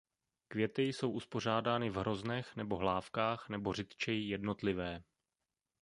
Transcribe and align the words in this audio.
Květy 0.47 0.83
jsou 0.83 1.11
uspořádány 1.11 1.89
v 1.89 1.95
hroznech 1.95 2.55
nebo 2.55 2.77
hlávkách 2.77 3.49
nebo 3.49 3.73
řidčeji 3.73 4.29
jednotlivé. 4.29 5.03